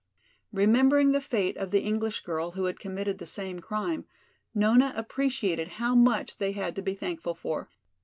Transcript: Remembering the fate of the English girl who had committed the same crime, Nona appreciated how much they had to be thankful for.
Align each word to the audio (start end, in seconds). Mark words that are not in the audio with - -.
Remembering 0.51 1.11
the 1.11 1.21
fate 1.21 1.55
of 1.57 1.69
the 1.69 1.81
English 1.83 2.21
girl 2.21 2.53
who 2.53 2.65
had 2.65 2.79
committed 2.79 3.19
the 3.19 3.27
same 3.27 3.59
crime, 3.59 4.05
Nona 4.51 4.91
appreciated 4.97 5.67
how 5.77 5.93
much 5.93 6.37
they 6.39 6.53
had 6.53 6.75
to 6.77 6.81
be 6.81 6.95
thankful 6.95 7.35
for. 7.35 7.69